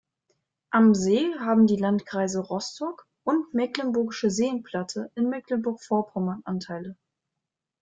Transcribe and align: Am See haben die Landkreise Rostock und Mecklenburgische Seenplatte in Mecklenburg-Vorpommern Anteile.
Am 0.71 0.95
See 0.95 1.29
haben 1.37 1.67
die 1.67 1.75
Landkreise 1.75 2.39
Rostock 2.39 3.07
und 3.23 3.53
Mecklenburgische 3.53 4.31
Seenplatte 4.31 5.11
in 5.13 5.29
Mecklenburg-Vorpommern 5.29 6.41
Anteile. 6.43 6.97